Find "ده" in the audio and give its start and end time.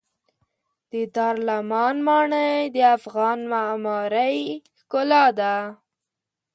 5.39-5.55